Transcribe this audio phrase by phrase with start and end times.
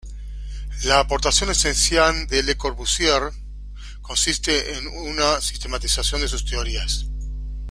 [0.85, 3.21] La aportación esencial de Le Corbusier
[4.01, 7.05] consiste en una sistematización de sus teorías.